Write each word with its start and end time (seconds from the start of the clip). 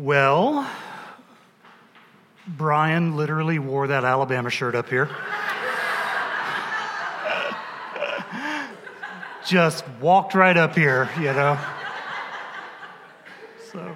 Well, 0.00 0.66
Brian 2.46 3.18
literally 3.18 3.58
wore 3.58 3.88
that 3.88 4.02
Alabama 4.02 4.48
shirt 4.48 4.74
up 4.74 4.88
here. 4.88 5.10
Just 9.46 9.86
walked 10.00 10.34
right 10.34 10.56
up 10.56 10.74
here, 10.74 11.10
you 11.18 11.24
know. 11.24 11.58
So, 13.70 13.94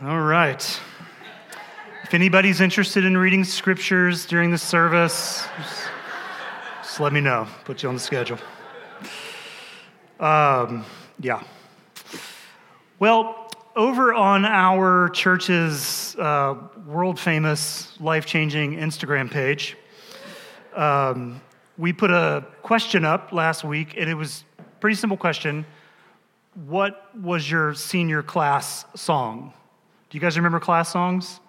all 0.00 0.20
right. 0.20 0.80
If 2.04 2.14
anybody's 2.14 2.62
interested 2.62 3.04
in 3.04 3.18
reading 3.18 3.44
scriptures 3.44 4.24
during 4.24 4.50
the 4.50 4.56
service, 4.56 5.46
just, 5.58 5.88
just 6.82 7.00
let 7.00 7.12
me 7.12 7.20
know. 7.20 7.46
Put 7.66 7.82
you 7.82 7.90
on 7.90 7.96
the 7.96 8.00
schedule. 8.00 8.38
Um, 10.18 10.86
yeah. 11.20 11.42
Well, 12.98 13.41
over 13.74 14.12
on 14.12 14.44
our 14.44 15.08
church's 15.10 16.14
uh, 16.16 16.54
world 16.86 17.18
famous, 17.18 17.98
life 18.00 18.26
changing 18.26 18.76
Instagram 18.76 19.30
page, 19.30 19.76
um, 20.74 21.40
we 21.78 21.92
put 21.92 22.10
a 22.10 22.44
question 22.62 23.04
up 23.04 23.32
last 23.32 23.64
week, 23.64 23.94
and 23.96 24.10
it 24.10 24.14
was 24.14 24.44
a 24.58 24.62
pretty 24.80 24.96
simple 24.96 25.16
question. 25.16 25.64
What 26.66 27.16
was 27.16 27.50
your 27.50 27.74
senior 27.74 28.22
class 28.22 28.84
song? 28.94 29.52
Do 30.10 30.16
you 30.16 30.20
guys 30.20 30.36
remember 30.36 30.60
class 30.60 30.92
songs? 30.92 31.40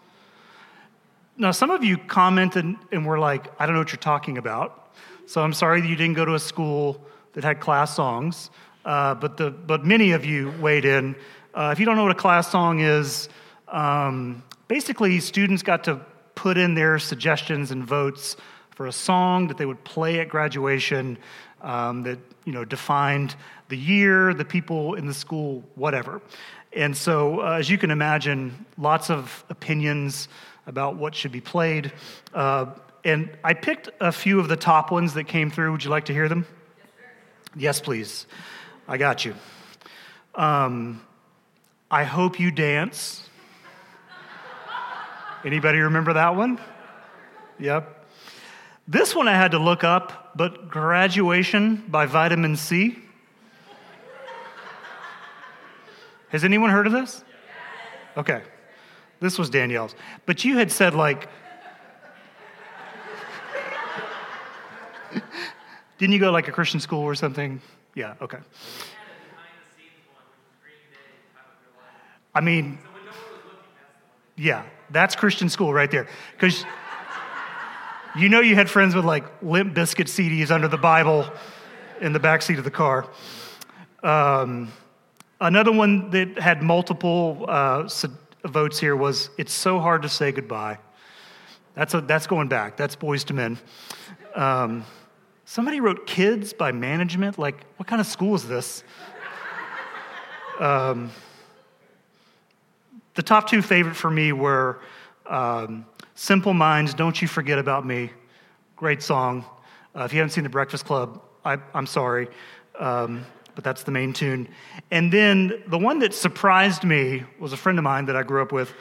Now, 1.38 1.52
some 1.52 1.72
of 1.72 1.84
you 1.84 1.98
commented 1.98 2.76
and 2.92 3.06
were 3.06 3.20
like, 3.20 3.52
I 3.60 3.66
don't 3.66 3.76
know 3.76 3.82
what 3.82 3.92
you're 3.92 3.98
talking 3.98 4.38
about. 4.38 4.96
So 5.26 5.42
I'm 5.42 5.54
sorry 5.54 5.82
that 5.82 5.88
you 5.88 5.96
didn't 5.96 6.16
go 6.16 6.26
to 6.26 6.36
a 6.36 6.40
school 6.40 7.04
that 7.34 7.44
had 7.44 7.60
class 7.60 7.96
songs. 7.96 8.50
Uh, 8.86 9.16
but, 9.16 9.38
the, 9.38 9.50
but 9.50 9.86
many 9.86 10.12
of 10.12 10.26
you 10.26 10.54
weighed 10.60 10.86
in. 10.86 11.16
Uh, 11.54 11.70
if 11.72 11.80
you 11.80 11.86
don't 11.86 11.96
know 11.96 12.04
what 12.04 12.12
a 12.12 12.16
class 12.16 12.50
song 12.50 12.80
is, 12.80 13.30
um, 13.68 14.44
basically 14.68 15.20
students 15.20 15.62
got 15.62 15.84
to 15.84 16.00
put 16.34 16.58
in 16.58 16.74
their 16.74 16.98
suggestions 16.98 17.70
and 17.70 17.84
votes 17.86 18.36
for 18.72 18.88
a 18.88 18.92
song 18.92 19.48
that 19.48 19.58
they 19.58 19.66
would 19.66 19.84
play 19.84 20.20
at 20.20 20.30
graduation 20.30 21.16
um, 21.62 22.02
that 22.04 22.18
you 22.46 22.54
know 22.54 22.66
defined 22.66 23.36
the 23.70 23.78
year, 23.78 24.34
the 24.34 24.44
people 24.46 24.96
in 24.96 25.06
the 25.06 25.14
school, 25.14 25.64
whatever. 25.76 26.22
And 26.74 26.98
so, 26.98 27.42
uh, 27.42 27.52
as 27.60 27.70
you 27.70 27.78
can 27.78 27.92
imagine, 27.92 28.66
lots 28.78 29.12
of 29.12 29.46
opinions 29.50 30.28
about 30.66 30.96
what 30.96 31.14
should 31.14 31.32
be 31.32 31.42
played. 31.42 31.94
Uh, 32.34 32.66
and 33.06 33.30
I 33.44 33.54
picked 33.54 33.90
a 34.00 34.12
few 34.12 34.40
of 34.40 34.48
the 34.48 34.56
top 34.56 34.92
ones 34.92 35.14
that 35.14 35.26
came 35.26 35.52
through. 35.52 35.72
Would 35.74 35.84
you 35.84 35.92
like 35.92 36.06
to 36.06 36.14
hear 36.14 36.28
them? 36.28 36.48
Yes, 37.56 37.80
please. 37.80 38.26
I 38.88 38.98
got 38.98 39.24
you. 39.24 39.36
Um, 40.34 41.02
I 41.94 42.04
hope 42.06 42.40
you 42.40 42.50
dance. 42.50 43.30
Anybody 45.46 45.78
remember 45.78 46.14
that 46.14 46.36
one? 46.36 46.60
Yep. 47.60 48.08
This 48.88 49.14
one 49.14 49.28
I 49.28 49.36
had 49.36 49.52
to 49.52 49.60
look 49.60 49.84
up, 49.84 50.36
but 50.36 50.70
Graduation 50.70 51.84
by 51.88 52.08
Vitamin 52.08 52.56
C. 52.56 52.98
Has 56.30 56.44
anyone 56.44 56.72
heard 56.72 56.88
of 56.88 56.94
this? 56.94 57.24
Okay. 58.18 58.42
This 59.20 59.38
was 59.38 59.52
Danielle's. 59.52 59.94
But 60.26 60.44
you 60.44 60.58
had 60.58 60.72
said, 60.72 60.96
like, 60.96 61.30
didn't 66.00 66.14
you 66.14 66.20
go 66.20 66.32
like 66.32 66.48
a 66.48 66.52
Christian 66.52 66.80
school 66.80 67.04
or 67.04 67.14
something? 67.14 67.62
Yeah, 67.94 68.16
okay. 68.20 68.40
I 72.36 72.42
mean, 72.42 72.78
yeah, 74.36 74.64
that's 74.90 75.16
Christian 75.16 75.50
school 75.50 75.74
right 75.74 75.90
there. 75.90 76.08
Because 76.32 76.66
you 78.16 78.30
know 78.30 78.40
you 78.40 78.56
had 78.56 78.70
friends 78.70 78.96
with 78.96 79.06
like 79.06 79.24
Limp 79.42 79.74
Bizkit 79.76 80.08
CDs 80.08 80.52
under 80.52 80.68
the 80.68 80.78
Bible 80.78 81.26
in 82.02 82.14
the 82.14 82.20
back 82.20 82.42
seat 82.42 82.58
of 82.58 82.64
the 82.64 82.72
car. 82.72 83.08
Um, 84.02 84.72
another 85.40 85.72
one 85.72 86.10
that 86.12 86.40
had 86.40 86.62
multiple 86.62 87.46
uh, 87.48 87.88
votes 88.46 88.80
here 88.80 88.96
was 88.96 89.30
It's 89.38 89.54
So 89.54 89.80
Hard 89.80 90.02
to 90.02 90.10
Say 90.10 90.32
Goodbye. 90.32 90.80
That's, 91.76 91.94
a, 91.94 92.02
that's 92.02 92.28
going 92.28 92.50
back. 92.50 92.78
That's 92.78 92.96
Boyz 92.96 93.30
II 93.30 93.38
Men. 93.38 93.58
Um, 94.36 94.86
Somebody 95.46 95.82
wrote 95.82 96.08
Kids 96.08 96.54
by 96.54 96.72
Management. 96.72 97.38
Like, 97.38 97.66
what 97.78 97.88
kind 97.88 98.00
of 98.00 98.08
school 98.08 98.34
is 98.34 98.48
this? 98.48 98.84
um, 100.60 101.12
the 103.16 103.24
top 103.24 103.50
two 103.50 103.62
favorite 103.62 103.96
for 103.96 104.10
me 104.10 104.32
were 104.32 104.80
um, 105.28 105.86
Simple 106.16 106.54
Minds, 106.54 106.94
Don't 106.94 107.22
You 107.22 107.28
Forget 107.28 107.60
About 107.60 107.86
Me. 107.86 108.12
Great 108.76 109.04
song. 109.04 109.46
Uh, 109.96 110.04
if 110.04 110.14
you 110.14 110.20
haven't 110.20 110.32
seen 110.32 110.44
The 110.44 110.50
Breakfast 110.50 110.86
Club, 110.86 111.22
I, 111.46 111.58
am 111.76 111.86
sorry, 111.86 112.28
um, 112.80 113.26
but 113.56 113.64
that's 113.64 113.84
the 113.84 113.92
main 113.92 114.14
tune. 114.14 114.48
And 114.90 115.12
then 115.12 115.64
the 115.68 115.78
one 115.78 116.00
that 116.00 116.14
surprised 116.14 116.84
me 116.84 117.24
was 117.40 117.54
a 117.54 117.58
friend 117.58 117.78
of 117.78 117.84
mine 117.84 118.06
that 118.06 118.16
I 118.16 118.24
grew 118.24 118.42
up 118.42 118.52
with. 118.52 118.74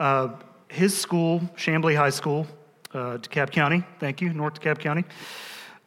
Uh, 0.00 0.30
his 0.68 0.96
school, 0.96 1.40
Chamblee 1.56 1.96
High 1.96 2.10
School, 2.10 2.46
uh, 2.92 3.18
DeKalb 3.18 3.50
County, 3.52 3.84
thank 4.00 4.20
you, 4.20 4.32
North 4.32 4.60
DeKalb 4.60 4.80
County. 4.80 5.04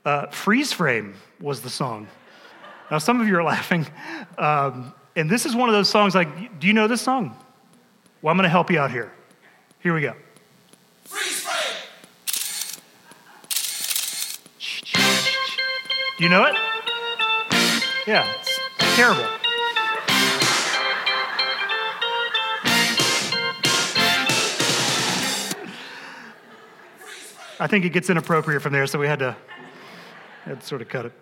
Uh, 0.06 0.28
Freeze 0.28 0.72
Frame 0.72 1.16
was 1.42 1.62
the 1.62 1.70
song. 1.70 2.08
Now, 2.90 2.98
some 2.98 3.20
of 3.20 3.28
you 3.28 3.38
are 3.38 3.44
laughing. 3.44 3.86
Um, 4.38 4.94
and 5.16 5.30
this 5.30 5.46
is 5.46 5.56
one 5.56 5.68
of 5.68 5.74
those 5.74 5.90
songs 5.90 6.16
like, 6.16 6.60
do 6.60 6.68
you 6.68 6.74
know 6.74 6.88
this 6.88 7.02
song? 7.02 7.36
Well, 8.22 8.32
I'm 8.32 8.38
going 8.38 8.44
to 8.44 8.50
help 8.50 8.70
you 8.70 8.80
out 8.80 8.92
here. 8.92 9.12
Here 9.80 9.94
we 9.94 10.02
go. 10.02 10.14
Do 16.18 16.26
you 16.26 16.30
know 16.30 16.44
it? 16.44 16.56
Yeah, 18.06 18.30
it's 18.38 18.60
terrible. 18.96 19.24
I 27.62 27.68
think 27.68 27.86
it 27.86 27.92
gets 27.92 28.10
inappropriate 28.10 28.62
from 28.62 28.74
there, 28.74 28.86
so 28.86 29.00
we 29.00 29.08
had 29.08 29.20
to 29.20 29.38
had 30.44 30.60
to 30.60 30.66
sort 30.66 30.82
of 30.82 30.90
cut 30.90 31.06
it. 31.06 31.14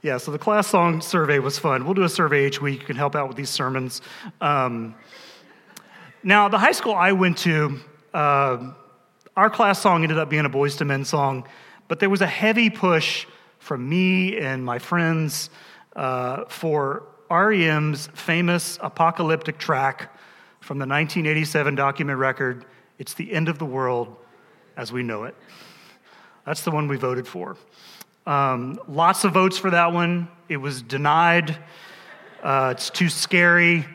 Yeah, 0.00 0.16
so 0.16 0.30
the 0.30 0.38
class 0.38 0.68
song 0.68 1.02
survey 1.02 1.38
was 1.38 1.58
fun. 1.58 1.84
We'll 1.84 1.94
do 1.94 2.04
a 2.04 2.08
survey 2.08 2.46
each 2.46 2.62
week. 2.62 2.80
You 2.80 2.86
can 2.86 2.96
help 2.96 3.14
out 3.14 3.28
with 3.28 3.36
these 3.36 3.50
sermons. 3.50 4.00
Um, 4.40 4.94
now, 6.22 6.48
the 6.48 6.58
high 6.58 6.72
school 6.72 6.94
I 6.94 7.12
went 7.12 7.38
to, 7.38 7.80
uh, 8.14 8.72
our 9.36 9.50
class 9.50 9.80
song 9.80 10.02
ended 10.02 10.18
up 10.18 10.28
being 10.28 10.44
a 10.44 10.50
Boyz 10.50 10.80
II 10.80 10.86
Men 10.86 11.04
song, 11.04 11.48
but 11.88 11.98
there 11.98 12.10
was 12.10 12.20
a 12.20 12.26
heavy 12.26 12.70
push 12.70 13.26
from 13.58 13.88
me 13.88 14.38
and 14.38 14.64
my 14.64 14.78
friends 14.78 15.50
uh, 15.96 16.44
for 16.48 17.04
REM's 17.30 18.08
famous 18.14 18.78
apocalyptic 18.82 19.58
track 19.58 20.16
from 20.60 20.78
the 20.78 20.86
1987 20.86 21.74
document 21.74 22.18
record, 22.18 22.66
It's 22.98 23.14
the 23.14 23.32
End 23.32 23.48
of 23.48 23.58
the 23.58 23.66
World 23.66 24.14
as 24.76 24.92
We 24.92 25.02
Know 25.02 25.24
It. 25.24 25.34
That's 26.46 26.62
the 26.62 26.70
one 26.70 26.88
we 26.88 26.96
voted 26.96 27.26
for. 27.26 27.56
Um, 28.26 28.78
lots 28.86 29.24
of 29.24 29.32
votes 29.32 29.58
for 29.58 29.70
that 29.70 29.92
one. 29.92 30.28
It 30.48 30.58
was 30.58 30.82
denied. 30.82 31.56
Uh, 32.42 32.74
it's 32.76 32.90
too 32.90 33.08
scary. 33.08 33.86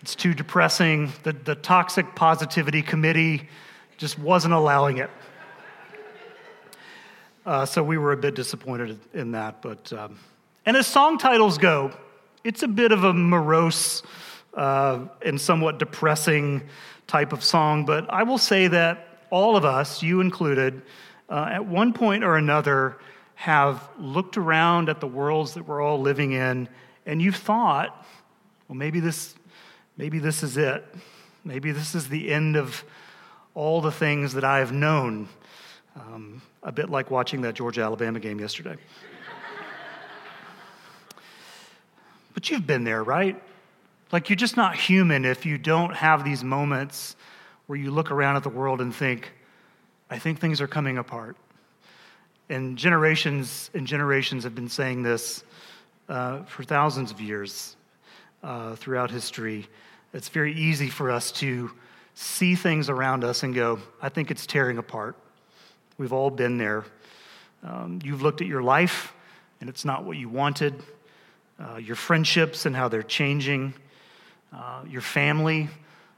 It's 0.00 0.14
too 0.14 0.34
depressing. 0.34 1.12
The, 1.22 1.32
the 1.32 1.54
Toxic 1.54 2.14
Positivity 2.14 2.82
Committee 2.82 3.48
just 3.96 4.18
wasn't 4.18 4.54
allowing 4.54 4.98
it. 4.98 5.10
Uh, 7.44 7.64
so 7.64 7.82
we 7.82 7.96
were 7.96 8.12
a 8.12 8.16
bit 8.16 8.34
disappointed 8.34 8.98
in 9.14 9.32
that. 9.32 9.62
But 9.62 9.92
um, 9.92 10.18
and 10.64 10.76
as 10.76 10.86
song 10.86 11.18
titles 11.18 11.58
go, 11.58 11.92
it's 12.44 12.62
a 12.62 12.68
bit 12.68 12.92
of 12.92 13.04
a 13.04 13.12
morose 13.12 14.02
uh, 14.54 15.06
and 15.24 15.40
somewhat 15.40 15.78
depressing 15.78 16.62
type 17.06 17.32
of 17.32 17.44
song. 17.44 17.84
But 17.84 18.12
I 18.12 18.24
will 18.24 18.38
say 18.38 18.68
that 18.68 19.26
all 19.30 19.56
of 19.56 19.64
us, 19.64 20.02
you 20.02 20.20
included, 20.20 20.82
uh, 21.28 21.48
at 21.52 21.64
one 21.64 21.92
point 21.92 22.24
or 22.24 22.36
another, 22.36 22.98
have 23.36 23.88
looked 23.98 24.36
around 24.36 24.88
at 24.88 25.00
the 25.00 25.06
worlds 25.06 25.54
that 25.54 25.66
we're 25.66 25.80
all 25.80 26.00
living 26.00 26.32
in 26.32 26.68
and 27.06 27.22
you've 27.22 27.36
thought, 27.36 28.04
well, 28.68 28.76
maybe 28.76 28.98
this, 28.98 29.34
maybe 29.96 30.18
this 30.18 30.42
is 30.42 30.56
it. 30.56 30.84
Maybe 31.44 31.72
this 31.72 31.94
is 31.94 32.08
the 32.08 32.32
end 32.32 32.56
of 32.56 32.84
all 33.54 33.80
the 33.80 33.92
things 33.92 34.34
that 34.34 34.44
I 34.44 34.58
have 34.58 34.72
known. 34.72 35.28
Um, 35.94 36.42
a 36.62 36.72
bit 36.72 36.90
like 36.90 37.10
watching 37.10 37.42
that 37.42 37.54
Georgia 37.54 37.82
Alabama 37.82 38.20
game 38.20 38.38
yesterday. 38.38 38.76
but 42.34 42.50
you've 42.50 42.66
been 42.66 42.84
there, 42.84 43.02
right? 43.02 43.40
Like 44.12 44.28
you're 44.28 44.36
just 44.36 44.56
not 44.56 44.76
human 44.76 45.24
if 45.24 45.46
you 45.46 45.56
don't 45.56 45.94
have 45.94 46.24
these 46.24 46.44
moments 46.44 47.16
where 47.66 47.78
you 47.78 47.90
look 47.90 48.10
around 48.10 48.36
at 48.36 48.42
the 48.42 48.48
world 48.48 48.80
and 48.80 48.94
think, 48.94 49.32
I 50.10 50.18
think 50.18 50.38
things 50.38 50.60
are 50.60 50.68
coming 50.68 50.98
apart. 50.98 51.36
And 52.48 52.76
generations 52.76 53.70
and 53.74 53.86
generations 53.86 54.44
have 54.44 54.54
been 54.54 54.68
saying 54.68 55.02
this 55.02 55.42
uh, 56.08 56.42
for 56.44 56.62
thousands 56.62 57.10
of 57.10 57.20
years 57.20 57.76
uh, 58.42 58.76
throughout 58.76 59.10
history 59.10 59.66
it's 60.12 60.28
very 60.28 60.54
easy 60.54 60.88
for 60.88 61.10
us 61.10 61.32
to 61.32 61.70
see 62.14 62.54
things 62.54 62.88
around 62.88 63.24
us 63.24 63.42
and 63.42 63.54
go, 63.54 63.78
I 64.00 64.08
think 64.08 64.30
it's 64.30 64.46
tearing 64.46 64.78
apart. 64.78 65.16
We've 65.98 66.12
all 66.12 66.30
been 66.30 66.58
there. 66.58 66.84
Um, 67.62 68.00
you've 68.02 68.22
looked 68.22 68.40
at 68.40 68.46
your 68.46 68.62
life 68.62 69.12
and 69.60 69.68
it's 69.68 69.84
not 69.84 70.04
what 70.04 70.16
you 70.16 70.28
wanted, 70.28 70.82
uh, 71.58 71.76
your 71.76 71.96
friendships 71.96 72.66
and 72.66 72.76
how 72.76 72.88
they're 72.88 73.02
changing, 73.02 73.74
uh, 74.54 74.82
your 74.88 75.00
family. 75.00 75.68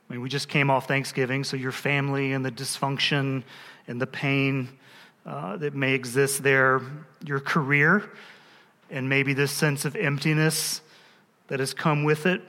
I 0.08 0.12
mean, 0.12 0.20
we 0.20 0.29
just 0.29 0.49
came 0.49 0.70
off 0.70 0.88
Thanksgiving, 0.88 1.44
so 1.44 1.56
your 1.56 1.73
family 1.73 2.32
and 2.32 2.44
the 2.44 2.50
dysfunction 2.50 3.43
and 3.87 4.00
the 4.00 4.06
pain 4.06 4.69
uh, 5.26 5.56
that 5.58 5.75
may 5.75 5.94
exist 5.94 6.43
there, 6.43 6.81
your 7.25 7.40
career, 7.40 8.11
and 8.90 9.08
maybe 9.08 9.35
this 9.35 9.52
sense 9.52 9.85
of 9.85 9.94
emptiness 9.96 10.81
that 11.49 11.61
has 11.61 11.75
come 11.75 12.05
with 12.05 12.26
it, 12.26 12.40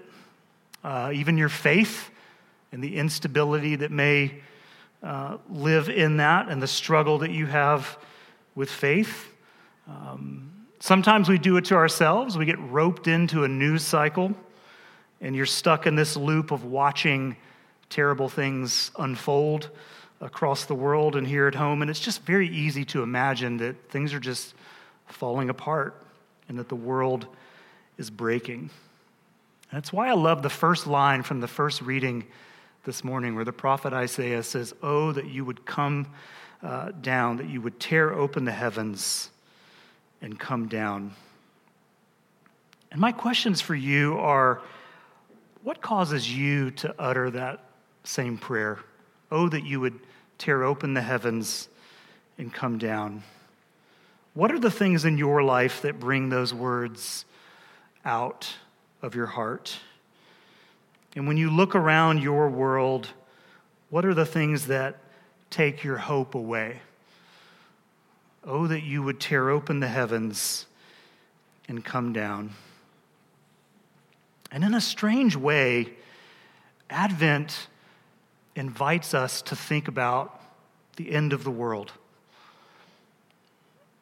uh, 0.83 1.11
even 1.13 1.37
your 1.37 1.49
faith 1.49 2.09
and 2.71 2.83
the 2.83 2.97
instability 2.97 3.75
that 3.75 3.91
may 3.91 4.41
uh, 5.01 5.37
live 5.49 5.89
in 5.89 6.17
that, 6.17 6.49
and 6.49 6.61
the 6.61 6.67
struggle 6.67 7.19
that 7.19 7.31
you 7.31 7.45
have 7.45 7.97
with 8.55 8.69
faith. 8.69 9.33
Um, 9.87 10.51
sometimes 10.79 11.29
we 11.29 11.37
do 11.37 11.57
it 11.57 11.65
to 11.65 11.75
ourselves. 11.75 12.37
We 12.37 12.45
get 12.45 12.59
roped 12.59 13.07
into 13.07 13.43
a 13.43 13.47
news 13.47 13.83
cycle, 13.83 14.33
and 15.21 15.35
you're 15.35 15.45
stuck 15.45 15.87
in 15.87 15.95
this 15.95 16.17
loop 16.17 16.51
of 16.51 16.65
watching 16.65 17.37
terrible 17.89 18.29
things 18.29 18.91
unfold 18.99 19.69
across 20.21 20.65
the 20.65 20.75
world 20.75 21.15
and 21.15 21.25
here 21.25 21.47
at 21.47 21.55
home. 21.55 21.81
And 21.81 21.89
it's 21.89 21.99
just 21.99 22.23
very 22.23 22.49
easy 22.49 22.85
to 22.85 23.01
imagine 23.01 23.57
that 23.57 23.89
things 23.89 24.13
are 24.13 24.19
just 24.19 24.53
falling 25.07 25.49
apart 25.49 25.95
and 26.47 26.59
that 26.59 26.69
the 26.69 26.75
world 26.75 27.25
is 27.97 28.09
breaking. 28.09 28.69
That's 29.71 29.93
why 29.93 30.09
I 30.09 30.13
love 30.13 30.41
the 30.41 30.49
first 30.49 30.87
line 30.87 31.21
from 31.21 31.41
the 31.41 31.47
first 31.47 31.81
reading 31.81 32.25
this 32.85 33.03
morning, 33.03 33.35
where 33.35 33.45
the 33.45 33.53
prophet 33.53 33.93
Isaiah 33.93 34.41
says, 34.41 34.73
Oh, 34.81 35.11
that 35.11 35.27
you 35.27 35.45
would 35.45 35.65
come 35.65 36.07
uh, 36.63 36.91
down, 37.01 37.37
that 37.37 37.47
you 37.47 37.61
would 37.61 37.79
tear 37.79 38.11
open 38.11 38.45
the 38.45 38.51
heavens 38.51 39.29
and 40.21 40.39
come 40.39 40.67
down. 40.67 41.13
And 42.91 42.99
my 42.99 43.11
questions 43.11 43.61
for 43.61 43.75
you 43.75 44.17
are 44.17 44.61
what 45.63 45.81
causes 45.81 46.35
you 46.35 46.71
to 46.71 46.95
utter 46.97 47.29
that 47.31 47.63
same 48.03 48.37
prayer? 48.37 48.79
Oh, 49.31 49.49
that 49.49 49.65
you 49.65 49.79
would 49.79 49.99
tear 50.39 50.63
open 50.63 50.95
the 50.95 51.01
heavens 51.01 51.69
and 52.39 52.51
come 52.51 52.79
down. 52.79 53.21
What 54.33 54.51
are 54.51 54.59
the 54.59 54.71
things 54.71 55.05
in 55.05 55.17
your 55.17 55.43
life 55.43 55.83
that 55.83 55.99
bring 55.99 56.29
those 56.29 56.53
words 56.53 57.25
out 58.03 58.51
of 59.01 59.15
your 59.15 59.25
heart? 59.25 59.77
And 61.15 61.27
when 61.27 61.37
you 61.37 61.49
look 61.49 61.75
around 61.75 62.21
your 62.21 62.49
world, 62.49 63.09
what 63.89 64.05
are 64.05 64.13
the 64.13 64.25
things 64.25 64.67
that 64.67 64.97
take 65.49 65.83
your 65.83 65.97
hope 65.97 66.35
away? 66.35 66.79
Oh, 68.43 68.67
that 68.67 68.83
you 68.83 69.03
would 69.03 69.19
tear 69.19 69.49
open 69.49 69.79
the 69.79 69.87
heavens 69.87 70.65
and 71.67 71.83
come 71.83 72.13
down. 72.13 72.51
And 74.51 74.63
in 74.63 74.73
a 74.73 74.81
strange 74.81 75.35
way, 75.35 75.93
Advent 76.89 77.67
invites 78.55 79.13
us 79.13 79.41
to 79.43 79.55
think 79.55 79.87
about 79.87 80.41
the 80.95 81.11
end 81.11 81.33
of 81.33 81.43
the 81.43 81.51
world. 81.51 81.91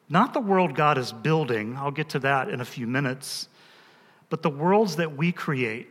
Not 0.08 0.32
the 0.32 0.40
world 0.40 0.74
God 0.74 0.96
is 0.96 1.12
building, 1.12 1.76
I'll 1.76 1.90
get 1.90 2.08
to 2.10 2.18
that 2.20 2.48
in 2.48 2.60
a 2.60 2.64
few 2.64 2.86
minutes, 2.86 3.48
but 4.30 4.42
the 4.42 4.50
worlds 4.50 4.96
that 4.96 5.16
we 5.16 5.32
create 5.32 5.88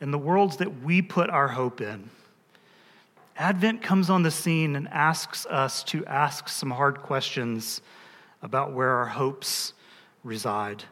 and 0.00 0.12
the 0.12 0.18
worlds 0.18 0.56
that 0.58 0.82
we 0.82 1.02
put 1.02 1.28
our 1.30 1.48
hope 1.48 1.80
in. 1.80 2.08
Advent 3.36 3.82
comes 3.82 4.10
on 4.10 4.22
the 4.22 4.30
scene 4.30 4.76
and 4.76 4.88
asks 4.88 5.46
us 5.46 5.82
to 5.84 6.04
ask 6.06 6.48
some 6.48 6.70
hard 6.70 6.98
questions 6.98 7.80
about 8.42 8.72
where 8.72 8.90
our 8.90 9.06
hopes 9.06 9.72
reside. 10.24 10.84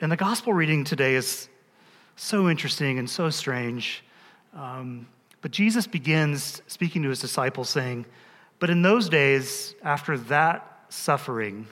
And 0.00 0.10
the 0.10 0.16
gospel 0.16 0.52
reading 0.52 0.84
today 0.84 1.14
is 1.14 1.48
so 2.16 2.48
interesting 2.48 2.98
and 2.98 3.08
so 3.08 3.30
strange. 3.30 4.02
Um, 4.54 5.06
but 5.40 5.50
Jesus 5.50 5.86
begins 5.86 6.62
speaking 6.66 7.02
to 7.02 7.08
his 7.08 7.20
disciples, 7.20 7.68
saying, 7.68 8.06
But 8.58 8.70
in 8.70 8.82
those 8.82 9.08
days, 9.08 9.74
after 9.82 10.18
that 10.18 10.84
suffering, 10.88 11.66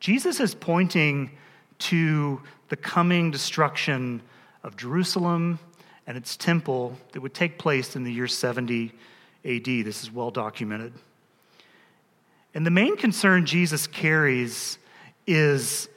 Jesus 0.00 0.40
is 0.40 0.54
pointing 0.54 1.30
to 1.80 2.40
the 2.68 2.76
coming 2.76 3.30
destruction 3.30 4.22
of 4.62 4.76
Jerusalem 4.76 5.58
and 6.06 6.16
its 6.16 6.36
temple 6.36 6.96
that 7.12 7.20
would 7.20 7.34
take 7.34 7.58
place 7.58 7.96
in 7.96 8.04
the 8.04 8.12
year 8.12 8.28
70 8.28 8.92
AD. 9.44 9.64
This 9.64 10.02
is 10.02 10.10
well 10.10 10.30
documented. 10.30 10.92
And 12.54 12.66
the 12.66 12.70
main 12.70 12.96
concern 12.96 13.46
Jesus 13.46 13.86
carries 13.86 14.78
is 15.26 15.88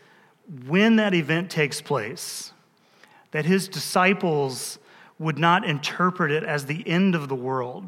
when 0.68 0.98
that 0.98 1.14
event 1.14 1.50
takes 1.50 1.82
place, 1.82 2.54
that 3.32 3.46
his 3.46 3.68
disciples 3.68 4.78
would 5.18 5.38
not 5.38 5.66
interpret 5.66 6.32
it 6.32 6.44
as 6.44 6.66
the 6.66 6.88
end 6.88 7.16
of 7.16 7.30
the 7.30 7.36
world, 7.36 7.86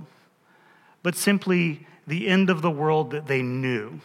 but 1.03 1.15
simply 1.15 1.85
the 2.07 2.27
end 2.27 2.49
of 2.49 2.61
the 2.61 2.71
world 2.71 3.11
that 3.11 3.27
they 3.27 3.41
knew. 3.41 3.99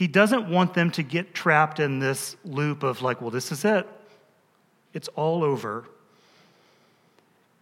He 0.00 0.06
doesn't 0.06 0.48
want 0.48 0.72
them 0.72 0.90
to 0.92 1.02
get 1.02 1.34
trapped 1.34 1.78
in 1.78 1.98
this 1.98 2.34
loop 2.42 2.84
of, 2.84 3.02
like, 3.02 3.20
well, 3.20 3.28
this 3.28 3.52
is 3.52 3.66
it. 3.66 3.86
It's 4.94 5.08
all 5.08 5.44
over. 5.44 5.84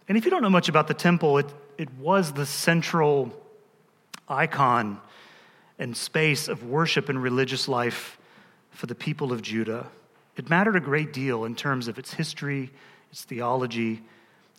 And 0.07 0.17
if 0.17 0.23
you 0.23 0.31
don't 0.31 0.41
know 0.41 0.49
much 0.49 0.69
about 0.69 0.87
the 0.87 0.93
temple, 0.93 1.37
it, 1.39 1.47
it 1.77 1.93
was 1.95 2.31
the 2.31 2.45
central 2.45 3.37
icon 4.29 5.01
and 5.79 5.97
space 5.97 6.47
of 6.47 6.63
worship 6.63 7.09
and 7.09 7.21
religious 7.21 7.67
life 7.67 8.17
for 8.71 8.85
the 8.85 8.95
people 8.95 9.33
of 9.33 9.41
Judah. 9.41 9.87
It 10.37 10.49
mattered 10.49 10.77
a 10.77 10.79
great 10.79 11.11
deal 11.11 11.43
in 11.43 11.57
terms 11.57 11.89
of 11.89 11.99
its 11.99 12.13
history, 12.13 12.71
its 13.11 13.25
theology, 13.25 14.01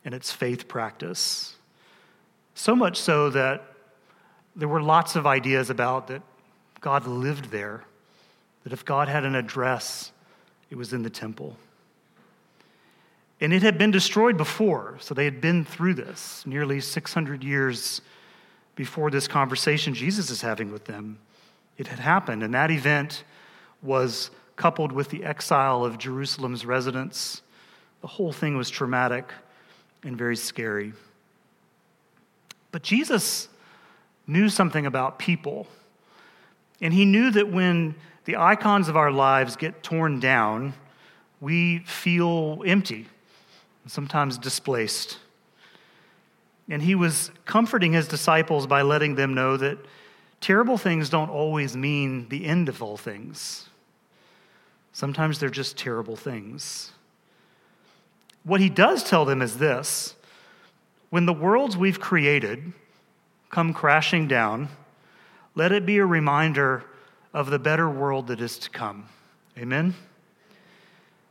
and 0.05 0.13
its 0.13 0.31
faith 0.31 0.69
practice. 0.69 1.57
So 2.55 2.77
much 2.77 2.99
so 2.99 3.31
that 3.31 3.65
there 4.55 4.69
were 4.69 4.83
lots 4.83 5.17
of 5.17 5.27
ideas 5.27 5.71
about 5.71 6.09
that 6.09 6.21
God 6.81 7.07
lived 7.07 7.51
there, 7.51 7.85
that 8.65 8.73
if 8.73 8.85
God 8.85 9.09
had 9.09 9.25
an 9.25 9.35
address, 9.35 10.13
it 10.71 10.77
was 10.77 10.93
in 10.93 11.03
the 11.03 11.11
temple. 11.11 11.57
And 13.41 13.53
it 13.53 13.63
had 13.63 13.79
been 13.79 13.91
destroyed 13.91 14.37
before, 14.37 14.97
so 15.01 15.15
they 15.15 15.25
had 15.25 15.41
been 15.41 15.65
through 15.65 15.95
this 15.95 16.45
nearly 16.47 16.81
600 16.81 17.43
years 17.43 18.03
before 18.77 19.11
this 19.11 19.27
conversation 19.27 19.95
Jesus 19.95 20.31
is 20.31 20.43
having 20.43 20.71
with 20.71 20.85
them. 20.85 21.19
It 21.79 21.87
had 21.87 21.99
happened, 21.99 22.43
and 22.43 22.53
that 22.55 22.71
event 22.71 23.25
was 23.83 24.31
coupled 24.57 24.93
with 24.93 25.09
the 25.09 25.25
exile 25.25 25.85
of 25.85 25.97
Jerusalem's 25.97 26.67
residents. 26.67 27.41
The 28.03 28.07
whole 28.07 28.33
thing 28.33 28.57
was 28.59 28.69
traumatic 28.69 29.33
and 30.03 30.17
very 30.17 30.37
scary. 30.37 30.93
But 32.73 32.83
Jesus 32.83 33.49
knew 34.27 34.49
something 34.49 34.85
about 34.87 35.19
people, 35.19 35.67
and 36.81 36.95
he 36.95 37.05
knew 37.05 37.31
that 37.31 37.51
when 37.51 37.95
the 38.25 38.37
icons 38.37 38.89
of 38.89 38.97
our 38.97 39.11
lives 39.11 39.57
get 39.57 39.83
torn 39.83 40.21
down, 40.21 40.75
we 41.41 41.79
feel 41.81 42.63
empty 42.67 43.07
sometimes 43.87 44.39
displaced. 44.39 45.19
And 46.69 46.83
he 46.83 46.95
was 46.95 47.31
comforting 47.45 47.93
his 47.93 48.07
disciples 48.07 48.67
by 48.67 48.83
letting 48.83 49.17
them 49.17 49.35
know 49.35 49.57
that 49.57 49.79
terrible 50.41 50.79
things 50.79 51.11
don't 51.11 51.31
always 51.31 51.77
mean 51.77 52.29
the 52.29 52.45
end 52.45 52.69
of 52.69 52.83
all 52.83 52.97
things. 52.97 53.69
Sometimes 54.93 55.39
they're 55.39 55.51
just 55.51 55.77
terrible 55.77 56.17
things. 56.17 56.93
What 58.45 58.61
he 58.61 58.69
does 58.69 59.03
tell 59.03 59.25
them 59.25 59.43
is 59.43 59.59
this 59.59 60.15
when 61.11 61.27
the 61.27 61.33
worlds 61.33 61.77
we've 61.77 62.01
created 62.01 62.73
come 63.51 63.75
crashing 63.75 64.29
down, 64.29 64.69
let 65.61 65.73
it 65.73 65.85
be 65.85 65.99
a 65.99 66.07
reminder 66.07 66.83
of 67.35 67.51
the 67.51 67.59
better 67.59 67.87
world 67.87 68.29
that 68.29 68.41
is 68.41 68.59
to 68.61 68.71
come. 68.71 69.05
Amen? 69.59 69.93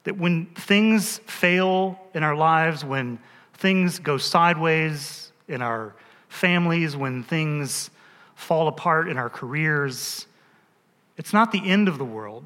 That 0.04 0.20
when 0.20 0.46
things 0.54 1.18
fail 1.26 2.00
in 2.14 2.22
our 2.22 2.36
lives, 2.36 2.86
when 2.86 3.18
things 3.56 3.98
go 3.98 4.20
sideways 4.20 5.32
in 5.48 5.64
our 5.64 5.96
families, 6.28 6.96
when 6.96 7.24
things 7.24 7.90
fall 8.36 8.68
apart 8.68 9.10
in 9.10 9.18
our 9.18 9.32
careers, 9.32 10.28
it's 11.18 11.34
not 11.34 11.52
the 11.52 11.68
end 11.68 11.88
of 11.88 11.98
the 11.98 12.06
world, 12.06 12.44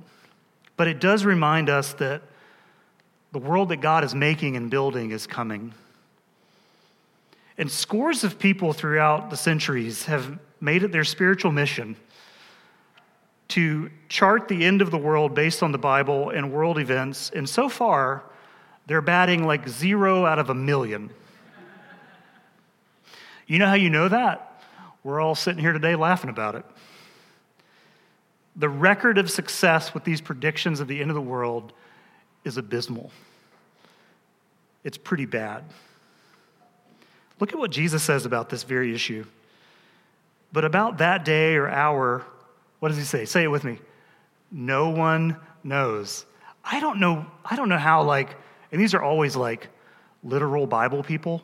but 0.77 0.87
it 0.87 1.01
does 1.01 1.25
remind 1.25 1.69
us 1.69 1.91
that 1.95 2.21
the 3.33 3.39
world 3.39 3.67
that 3.67 3.81
God 3.81 4.05
is 4.05 4.15
making 4.15 4.55
and 4.55 4.71
building 4.71 5.11
is 5.11 5.27
coming. 5.27 5.73
And 7.57 7.69
scores 7.69 8.23
of 8.23 8.39
people 8.39 8.71
throughout 8.71 9.29
the 9.29 9.35
centuries 9.35 10.05
have 10.05 10.39
made 10.63 10.81
it 10.81 10.93
their 10.93 11.03
spiritual 11.03 11.51
mission 11.51 11.97
to 13.49 13.89
chart 14.07 14.47
the 14.47 14.63
end 14.63 14.81
of 14.81 14.89
the 14.89 14.97
world 14.97 15.35
based 15.35 15.61
on 15.61 15.73
the 15.73 15.77
Bible 15.77 16.29
and 16.29 16.53
world 16.53 16.79
events. 16.79 17.29
And 17.35 17.47
so 17.47 17.67
far, 17.67 18.23
They're 18.87 19.01
batting 19.01 19.45
like 19.45 19.67
zero 19.67 20.25
out 20.25 20.39
of 20.39 20.49
a 20.49 20.53
million. 20.53 21.09
You 23.47 23.59
know 23.59 23.67
how 23.67 23.73
you 23.73 23.89
know 23.89 24.07
that? 24.07 24.61
We're 25.03 25.21
all 25.21 25.35
sitting 25.35 25.59
here 25.59 25.73
today 25.73 25.95
laughing 25.95 26.29
about 26.29 26.55
it. 26.55 26.65
The 28.55 28.69
record 28.69 29.17
of 29.17 29.29
success 29.29 29.93
with 29.93 30.03
these 30.03 30.21
predictions 30.21 30.79
of 30.79 30.87
the 30.87 31.01
end 31.01 31.09
of 31.09 31.15
the 31.15 31.21
world 31.21 31.73
is 32.43 32.57
abysmal. 32.57 33.11
It's 34.83 34.97
pretty 34.97 35.25
bad. 35.25 35.63
Look 37.39 37.51
at 37.51 37.59
what 37.59 37.71
Jesus 37.71 38.03
says 38.03 38.25
about 38.25 38.49
this 38.49 38.63
very 38.63 38.93
issue. 38.93 39.25
But 40.53 40.63
about 40.63 40.99
that 40.99 41.25
day 41.25 41.55
or 41.55 41.67
hour, 41.67 42.23
what 42.79 42.89
does 42.89 42.97
he 42.97 43.03
say? 43.03 43.25
Say 43.25 43.43
it 43.43 43.47
with 43.47 43.63
me. 43.63 43.79
No 44.51 44.89
one 44.89 45.37
knows. 45.63 46.25
I 46.63 46.79
don't 46.79 46.99
know, 46.99 47.25
I 47.43 47.55
don't 47.55 47.69
know 47.69 47.77
how, 47.77 48.03
like, 48.03 48.35
and 48.71 48.79
these 48.79 48.93
are 48.93 49.01
always 49.01 49.35
like 49.35 49.67
literal 50.23 50.67
Bible 50.67 51.03
people. 51.03 51.41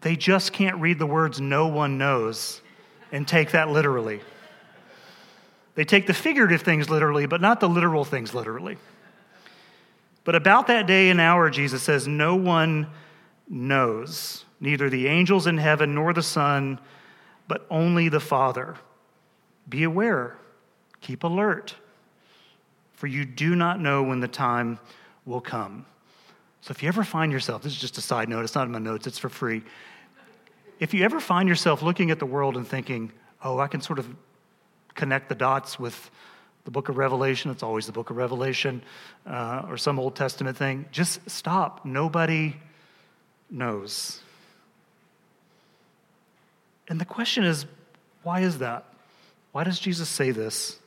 They 0.00 0.16
just 0.16 0.52
can't 0.52 0.76
read 0.76 0.98
the 0.98 1.06
words 1.06 1.40
no 1.40 1.68
one 1.68 1.98
knows 1.98 2.60
and 3.12 3.26
take 3.26 3.52
that 3.52 3.68
literally. 3.68 4.20
They 5.76 5.84
take 5.84 6.06
the 6.06 6.14
figurative 6.14 6.62
things 6.62 6.90
literally, 6.90 7.26
but 7.26 7.40
not 7.40 7.60
the 7.60 7.68
literal 7.68 8.04
things 8.04 8.34
literally. 8.34 8.76
But 10.24 10.34
about 10.34 10.66
that 10.66 10.86
day 10.86 11.10
and 11.10 11.20
hour, 11.20 11.48
Jesus 11.48 11.82
says, 11.82 12.06
no 12.06 12.34
one 12.34 12.88
knows, 13.48 14.44
neither 14.60 14.90
the 14.90 15.06
angels 15.06 15.46
in 15.46 15.58
heaven 15.58 15.94
nor 15.94 16.12
the 16.12 16.22
Son, 16.22 16.78
but 17.50 17.66
only 17.68 18.08
the 18.08 18.20
Father. 18.20 18.76
Be 19.68 19.82
aware, 19.82 20.36
keep 21.00 21.24
alert, 21.24 21.74
for 22.92 23.08
you 23.08 23.24
do 23.24 23.56
not 23.56 23.80
know 23.80 24.04
when 24.04 24.20
the 24.20 24.28
time 24.28 24.78
will 25.26 25.40
come. 25.40 25.84
So 26.60 26.70
if 26.70 26.80
you 26.80 26.88
ever 26.88 27.02
find 27.02 27.32
yourself, 27.32 27.62
this 27.62 27.72
is 27.72 27.80
just 27.80 27.98
a 27.98 28.00
side 28.00 28.28
note, 28.28 28.44
it's 28.44 28.54
not 28.54 28.66
in 28.66 28.72
my 28.72 28.78
notes, 28.78 29.08
it's 29.08 29.18
for 29.18 29.28
free. 29.28 29.62
If 30.78 30.94
you 30.94 31.04
ever 31.04 31.18
find 31.18 31.48
yourself 31.48 31.82
looking 31.82 32.12
at 32.12 32.20
the 32.20 32.26
world 32.26 32.56
and 32.56 32.64
thinking, 32.64 33.10
oh, 33.42 33.58
I 33.58 33.66
can 33.66 33.80
sort 33.80 33.98
of 33.98 34.06
connect 34.94 35.28
the 35.28 35.34
dots 35.34 35.76
with 35.76 36.08
the 36.66 36.70
book 36.70 36.88
of 36.88 36.98
Revelation, 36.98 37.50
it's 37.50 37.64
always 37.64 37.86
the 37.86 37.92
book 37.92 38.10
of 38.10 38.16
Revelation, 38.16 38.80
uh, 39.26 39.66
or 39.68 39.76
some 39.76 39.98
Old 39.98 40.14
Testament 40.14 40.56
thing, 40.56 40.86
just 40.92 41.28
stop. 41.28 41.84
Nobody 41.84 42.54
knows. 43.50 44.20
And 46.90 47.00
the 47.00 47.06
question 47.06 47.44
is, 47.44 47.64
why 48.22 48.40
is 48.40 48.58
that? 48.58 48.84
Why 49.52 49.64
does 49.64 49.80
Jesus 49.80 50.10
say 50.10 50.30
this? 50.30 50.78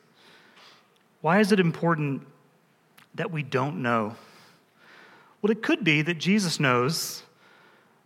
Why 1.22 1.40
is 1.40 1.52
it 1.52 1.60
important 1.60 2.28
that 3.16 3.32
we 3.32 3.42
don't 3.42 3.82
know? 3.82 4.16
Well, 5.42 5.52
it 5.52 5.64
could 5.64 5.84
be 5.84 6.04
that 6.04 6.20
Jesus 6.20 6.60
knows 6.60 7.24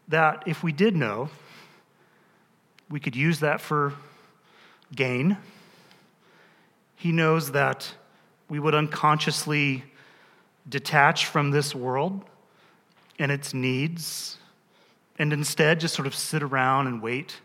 that 0.08 0.44
if 0.46 0.63
we 0.63 0.72
did 0.72 0.96
know, 0.96 1.30
we 2.89 3.01
could 3.01 3.18
use 3.18 3.42
that 3.42 3.60
for 3.60 3.94
gain 4.96 5.36
he 6.98 7.12
knows 7.12 7.51
that 7.51 7.94
we 8.50 8.60
would 8.60 8.74
unconsciously 8.74 9.84
detach 10.68 11.27
from 11.27 11.51
this 11.51 11.74
world 11.74 12.25
and 13.20 13.32
its 13.32 13.54
needs 13.54 14.38
and 15.20 15.32
instead 15.32 15.80
just 15.80 15.94
sort 15.94 16.08
of 16.08 16.16
sit 16.16 16.42
around 16.42 16.88
and 16.88 17.01
wait 17.01 17.39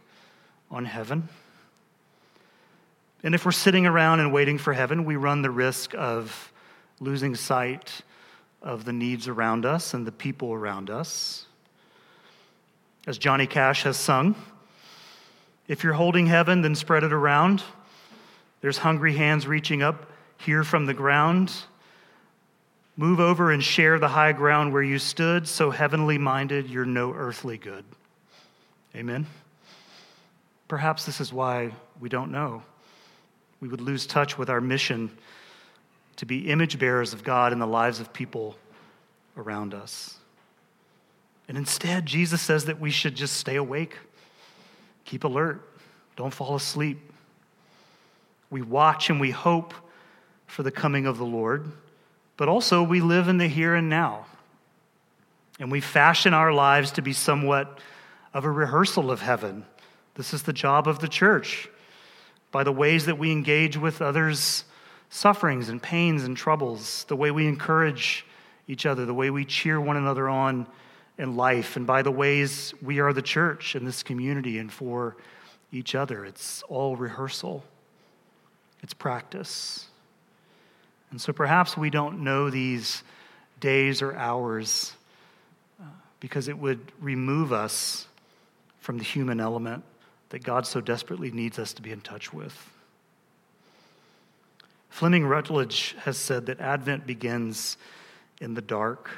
on 0.73 0.87
heaven. 0.87 1.29
And 3.23 3.35
if 3.35 3.45
we're 3.45 3.53
sitting 3.53 3.87
around 3.87 4.19
and 4.19 4.33
waiting 4.33 4.59
for 4.59 4.73
heaven, 4.73 5.05
we 5.05 5.15
run 5.15 5.43
the 5.43 5.51
risk 5.51 5.95
of 5.95 6.53
losing 6.99 7.37
sight 7.37 8.03
of 8.63 8.85
the 8.85 8.93
needs 8.93 9.29
around 9.29 9.67
us 9.67 9.95
and 9.95 10.07
the 10.07 10.13
people 10.13 10.53
around 10.53 10.91
us. 10.91 11.47
As 13.07 13.19
Johnny 13.19 13.47
Cash 13.47 13.83
has 13.83 13.97
sung, 13.97 14.35
if 15.69 15.85
you're 15.85 15.93
holding 15.93 16.27
heaven, 16.27 16.63
then 16.63 16.75
spread 16.75 17.05
it 17.05 17.13
around. 17.13 17.63
There's 18.61 18.79
hungry 18.79 19.15
hands 19.15 19.47
reaching 19.47 19.83
up 19.83 20.11
here 20.39 20.65
from 20.65 20.87
the 20.87 20.95
ground. 20.95 21.53
Move 22.97 23.21
over 23.21 23.53
and 23.53 23.63
share 23.63 23.99
the 23.99 24.09
high 24.09 24.33
ground 24.33 24.73
where 24.73 24.83
you 24.83 24.99
stood, 24.99 25.49
so 25.49 25.71
heavenly 25.71 26.19
minded, 26.19 26.69
you're 26.69 26.85
no 26.85 27.13
earthly 27.13 27.59
good. 27.59 27.85
Amen? 28.95 29.27
Perhaps 30.73 31.05
this 31.05 31.21
is 31.21 31.35
why 31.35 31.71
we 32.01 32.09
don't 32.09 32.33
know. 32.33 32.63
We 33.61 33.69
would 33.69 33.83
lose 33.83 34.07
touch 34.07 34.39
with 34.39 34.49
our 34.49 34.59
mission 34.59 35.11
to 36.17 36.25
be 36.25 36.49
image 36.49 36.79
bearers 36.79 37.13
of 37.13 37.23
God 37.23 37.53
in 37.53 37.59
the 37.59 37.67
lives 37.67 38.01
of 38.01 38.15
people 38.15 38.57
around 39.37 39.75
us. 39.75 40.17
And 41.47 41.59
instead, 41.59 42.07
Jesus 42.07 42.41
says 42.41 42.65
that 42.65 42.81
we 42.81 42.91
should 42.91 43.15
just 43.15 43.37
stay 43.37 43.57
awake, 43.57 43.99
keep 45.05 45.25
alert, 45.25 45.61
don't 46.17 46.33
fall 46.33 46.57
asleep. 46.57 46.99
We 48.49 48.63
watch 48.63 49.11
and 49.11 49.21
we 49.21 49.31
hope 49.31 49.75
for 50.47 50.63
the 50.63 50.73
coming 50.73 51.05
of 51.05 51.19
the 51.19 51.27
Lord, 51.27 51.71
but 52.39 52.49
also 52.49 52.83
we 52.83 53.03
live 53.03 53.29
in 53.29 53.37
the 53.37 53.47
here 53.47 53.75
and 53.75 53.91
now. 53.91 54.25
And 55.61 55.71
we 55.71 55.83
fashion 55.83 56.33
our 56.33 56.51
lives 56.51 56.93
to 56.93 57.03
be 57.03 57.13
somewhat 57.13 57.79
of 58.33 58.47
a 58.47 58.51
rehearsal 58.51 59.11
of 59.11 59.21
heaven. 59.21 59.67
This 60.15 60.35
is 60.35 60.43
the 60.43 60.53
job 60.53 60.87
of 60.87 60.99
the 60.99 61.09
church. 61.09 61.69
By 62.51 62.65
the 62.65 62.73
ways 62.73 63.07
that 63.07 63.19
we 63.19 63.33
engage 63.33 63.77
with 63.77 64.03
others' 64.03 64.65
sufferings 65.09 65.69
and 65.69 65.83
pains 65.83 66.25
and 66.25 66.37
troubles, 66.37 67.05
the 67.09 67.17
way 67.17 67.31
we 67.31 67.47
encourage 67.47 68.27
each 68.69 68.87
other, 68.87 69.07
the 69.07 69.15
way 69.15 69.31
we 69.31 69.45
cheer 69.45 69.81
one 69.81 69.97
another 69.97 70.29
on 70.29 70.67
in 71.19 71.37
life, 71.37 71.77
and 71.77 71.87
by 71.87 72.03
the 72.03 72.11
ways 72.11 72.75
we 72.83 73.01
are 73.01 73.13
the 73.13 73.23
church 73.23 73.75
in 73.75 73.85
this 73.85 74.03
community 74.03 74.59
and 74.59 74.73
for 74.73 75.17
each 75.71 75.95
other. 75.95 76.25
It's 76.25 76.63
all 76.69 76.97
rehearsal 76.97 77.65
it's 78.83 78.95
practice. 78.95 79.87
And 81.11 81.21
so 81.21 81.33
perhaps 81.33 81.77
we 81.77 81.91
don't 81.91 82.25
know 82.25 82.51
these 82.51 83.03
days 83.61 84.03
or 84.03 84.15
hours 84.17 84.93
uh, 85.81 85.85
because 86.21 86.49
it 86.49 86.59
would 86.59 86.81
remove 87.01 87.53
us 87.53 88.09
from 88.81 88.99
the 88.99 89.05
human 89.05 89.41
element 89.41 89.85
that 90.33 90.43
God 90.43 90.67
so 90.67 90.81
desperately 90.81 91.31
needs 91.31 91.59
us 91.59 91.75
to 91.75 91.83
be 91.83 91.93
in 91.93 92.01
touch 92.01 92.33
with. 92.33 92.71
Fleming 94.89 95.27
Rutledge 95.27 95.95
has 96.05 96.17
said 96.17 96.47
that 96.47 96.59
Advent 96.59 97.07
begins 97.07 97.77
in 98.41 98.55
the 98.55 98.63
dark. 98.63 99.11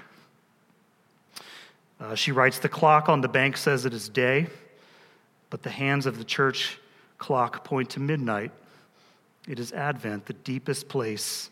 Uh, 2.01 2.17
she 2.17 2.33
writes 2.33 2.59
The 2.59 2.69
clock 2.69 3.09
on 3.09 3.21
the 3.21 3.29
bank 3.29 3.57
says 3.57 3.85
it 3.87 3.95
is 3.95 4.09
day, 4.09 4.49
but 5.51 5.63
the 5.63 5.71
hands 5.71 6.07
of 6.07 6.19
the 6.19 6.25
church 6.25 6.81
clock 7.19 7.63
point 7.63 7.91
to 7.91 8.01
midnight. 8.01 8.51
It 9.47 9.61
is 9.61 9.73
Advent, 9.73 10.27
the 10.27 10.33
deepest 10.33 10.89
place 10.89 11.49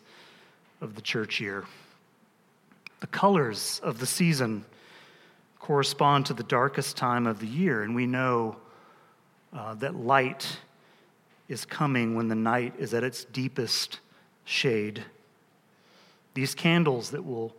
of 0.81 0.95
the 0.95 1.01
church 1.01 1.39
year. 1.39 1.63
The 2.99 3.07
colors 3.07 3.79
of 3.81 3.99
the 3.99 4.07
season 4.07 4.65
correspond 5.59 6.25
to 6.25 6.33
the 6.33 6.43
darkest 6.43 6.97
time 6.97 7.25
of 7.25 7.39
the 7.39 7.47
year, 7.47 7.83
and 7.83 7.95
we 7.95 8.05
know 8.05 8.57
uh, 9.55 9.75
that 9.75 9.95
light 9.95 10.57
is 11.47 11.65
coming 11.65 12.15
when 12.15 12.27
the 12.27 12.35
night 12.35 12.73
is 12.79 12.93
at 12.93 13.03
its 13.03 13.25
deepest 13.25 13.99
shade. 14.45 15.03
These 16.33 16.55
candles 16.55 17.11
that 17.11 17.23
will 17.23 17.53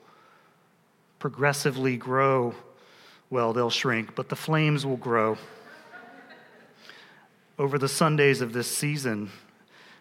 progressively 1.19 1.97
grow, 1.97 2.55
well, 3.31 3.53
they'll 3.53 3.71
shrink, 3.71 4.15
but 4.15 4.29
the 4.29 4.37
flames 4.37 4.85
will 4.85 4.97
grow. 4.97 5.39
Over 7.59 7.79
the 7.79 7.89
Sundays 7.89 8.41
of 8.41 8.53
this 8.53 8.69
season, 8.69 9.31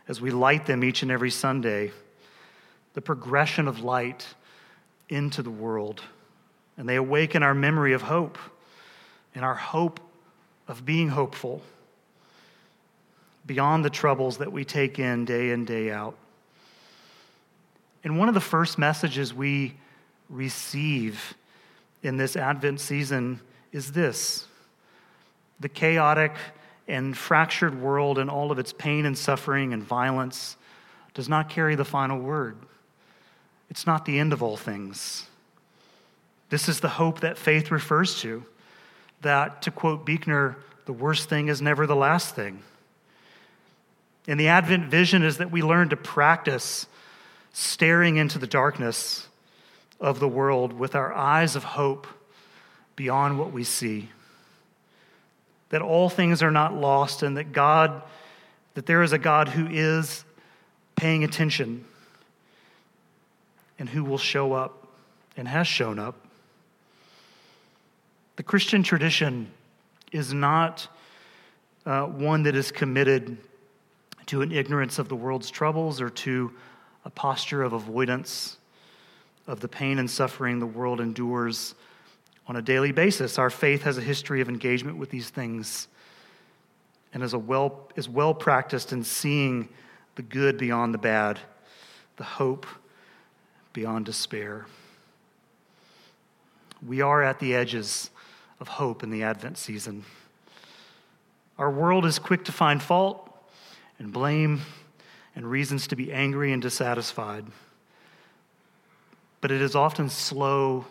as 0.07 0.19
we 0.19 0.31
light 0.31 0.65
them 0.65 0.83
each 0.83 1.03
and 1.03 1.11
every 1.11 1.29
Sunday, 1.29 1.91
the 2.95 3.01
progression 3.01 3.67
of 3.67 3.81
light 3.81 4.25
into 5.07 5.43
the 5.43 5.51
world. 5.51 6.01
And 6.77 6.89
they 6.89 6.95
awaken 6.95 7.43
our 7.43 7.53
memory 7.53 7.93
of 7.93 8.01
hope 8.01 8.39
and 9.35 9.45
our 9.45 9.55
hope 9.55 9.99
of 10.67 10.83
being 10.83 11.09
hopeful 11.09 11.61
beyond 13.45 13.83
the 13.83 13.89
troubles 13.89 14.37
that 14.37 14.51
we 14.51 14.63
take 14.63 14.99
in 14.99 15.25
day 15.25 15.51
in, 15.51 15.65
day 15.65 15.91
out. 15.91 16.15
And 18.03 18.17
one 18.17 18.27
of 18.27 18.33
the 18.33 18.41
first 18.41 18.77
messages 18.77 19.33
we 19.33 19.75
receive 20.29 21.35
in 22.01 22.17
this 22.17 22.35
Advent 22.35 22.79
season 22.79 23.39
is 23.71 23.91
this 23.91 24.45
the 25.59 25.69
chaotic 25.69 26.33
and 26.87 27.17
fractured 27.17 27.79
world 27.79 28.17
and 28.17 28.29
all 28.29 28.51
of 28.51 28.59
its 28.59 28.73
pain 28.73 29.05
and 29.05 29.17
suffering 29.17 29.71
and 29.71 29.81
violence 29.81 30.57
does 31.13 31.29
not 31.29 31.49
carry 31.49 31.75
the 31.75 31.85
final 31.85 32.19
word. 32.19 32.57
It's 33.69 33.87
not 33.87 34.05
the 34.05 34.19
end 34.19 34.33
of 34.33 34.43
all 34.43 34.57
things. 34.57 35.25
This 36.49 36.67
is 36.67 36.81
the 36.81 36.89
hope 36.89 37.21
that 37.21 37.37
faith 37.37 37.71
refers 37.71 38.19
to. 38.21 38.43
That, 39.21 39.61
to 39.61 39.71
quote 39.71 40.05
Buechner, 40.05 40.57
the 40.85 40.93
worst 40.93 41.29
thing 41.29 41.47
is 41.47 41.61
never 41.61 41.87
the 41.87 41.95
last 41.95 42.35
thing. 42.35 42.61
And 44.27 44.39
the 44.39 44.47
Advent 44.47 44.85
vision 44.85 45.23
is 45.23 45.37
that 45.37 45.51
we 45.51 45.61
learn 45.61 45.89
to 45.89 45.97
practice 45.97 46.87
staring 47.51 48.17
into 48.17 48.39
the 48.39 48.47
darkness 48.47 49.27
of 49.99 50.19
the 50.19 50.27
world 50.27 50.73
with 50.73 50.95
our 50.95 51.13
eyes 51.13 51.55
of 51.55 51.63
hope 51.63 52.07
beyond 52.95 53.37
what 53.37 53.51
we 53.51 53.63
see. 53.63 54.09
That 55.69 55.81
all 55.81 56.09
things 56.09 56.41
are 56.41 56.51
not 56.51 56.73
lost 56.73 57.23
and 57.23 57.37
that 57.37 57.51
God, 57.51 58.01
that 58.75 58.85
there 58.85 59.01
is 59.01 59.11
a 59.11 59.17
God 59.17 59.49
who 59.49 59.67
is 59.67 60.23
paying 60.95 61.23
attention 61.23 61.85
and 63.79 63.89
who 63.89 64.03
will 64.03 64.17
show 64.17 64.53
up 64.53 64.87
and 65.35 65.47
has 65.47 65.67
shown 65.67 65.99
up. 65.99 66.15
The 68.35 68.43
Christian 68.43 68.83
tradition 68.83 69.51
is 70.11 70.33
not 70.33 70.87
uh, 71.85 72.05
one 72.05 72.43
that 72.43 72.55
is 72.55 72.71
committed 72.71 73.37
to 74.27 74.41
an 74.41 74.51
ignorance 74.51 74.99
of 74.99 75.09
the 75.09 75.15
world's 75.15 75.49
troubles 75.49 76.01
or 76.01 76.09
to 76.09 76.51
a 77.05 77.09
posture 77.09 77.63
of 77.63 77.73
avoidance 77.73 78.57
of 79.47 79.59
the 79.59 79.67
pain 79.67 79.99
and 79.99 80.09
suffering 80.09 80.59
the 80.59 80.65
world 80.65 81.01
endures 81.01 81.75
on 82.47 82.55
a 82.55 82.61
daily 82.61 82.91
basis. 82.91 83.37
Our 83.37 83.49
faith 83.49 83.83
has 83.83 83.97
a 83.97 84.01
history 84.01 84.41
of 84.41 84.49
engagement 84.49 84.97
with 84.97 85.09
these 85.09 85.29
things 85.29 85.87
and 87.13 87.21
is, 87.21 87.33
a 87.33 87.39
well, 87.39 87.89
is 87.95 88.09
well 88.09 88.33
practiced 88.33 88.91
in 88.93 89.03
seeing 89.03 89.69
the 90.15 90.21
good 90.21 90.57
beyond 90.57 90.93
the 90.93 90.97
bad, 90.97 91.39
the 92.17 92.23
hope 92.23 92.65
beyond 93.73 94.05
despair. 94.05 94.65
We 96.85 97.01
are 97.01 97.21
at 97.21 97.39
the 97.39 97.55
edges 97.55 98.09
of 98.59 98.67
hope 98.67 99.03
in 99.03 99.09
the 99.09 99.23
Advent 99.23 99.57
season. 99.57 100.05
Our 101.57 101.69
world 101.69 102.05
is 102.05 102.19
quick 102.19 102.45
to 102.45 102.51
find 102.51 102.81
fault 102.81 103.32
and 104.03 104.11
blame 104.11 104.61
and 105.33 105.49
reasons 105.49 105.87
to 105.87 105.95
be 105.95 106.11
angry 106.11 106.51
and 106.51 106.61
dissatisfied. 106.61 107.45
But 109.39 109.49
it 109.49 109.61
is 109.61 109.75
often 109.75 110.09
slow 110.09 110.85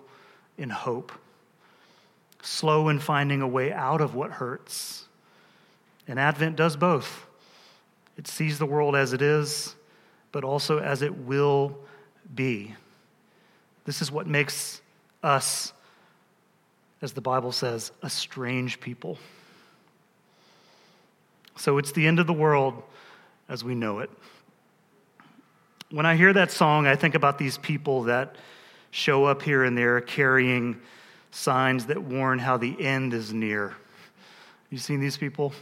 in 0.57 0.71
hope, 0.71 1.13
slow 2.41 2.89
in 2.89 2.99
finding 2.99 3.43
a 3.43 3.47
way 3.47 3.71
out 3.71 4.01
of 4.01 4.15
what 4.15 4.31
hurts. 4.31 5.09
And 6.09 6.19
Advent 6.19 6.57
does 6.57 6.75
both. 6.75 7.27
It 8.17 8.27
sees 8.27 8.59
the 8.59 8.65
world 8.65 8.97
as 8.97 9.13
it 9.13 9.21
is, 9.21 9.75
but 10.33 10.43
also 10.43 10.79
as 10.79 11.03
it 11.03 11.15
will 11.15 11.77
be. 12.35 12.75
This 13.85 14.01
is 14.01 14.11
what 14.11 14.27
makes 14.27 14.81
us, 15.23 15.75
as 17.03 17.13
the 17.13 17.21
Bible 17.21 17.53
says, 17.53 17.93
a 18.03 18.09
strange 18.09 18.81
people. 18.81 19.19
So 21.57 21.77
it's 21.77 21.93
the 21.93 22.07
end 22.07 22.19
of 22.19 22.27
the 22.27 22.33
world 22.33 22.83
as 23.53 23.63
we 23.63 23.75
know 23.75 23.99
it. 23.99 24.09
When 25.91 26.07
I 26.07 26.17
hear 26.17 26.33
that 26.33 26.51
song, 26.51 26.87
I 26.87 26.97
think 26.97 27.15
about 27.15 27.37
these 27.37 27.59
people 27.59 28.05
that 28.05 28.37
show 28.91 29.27
up 29.27 29.43
here 29.43 29.63
and 29.63 29.77
there 29.77 30.01
carrying 30.01 30.81
signs 31.33 31.85
that 31.87 32.03
warn 32.03 32.39
how 32.39 32.57
the 32.57 32.75
end 32.83 33.13
is 33.13 33.31
near. 33.35 33.75
You 34.71 34.79
seen 34.79 35.01
these 35.01 35.19
people? 35.19 35.53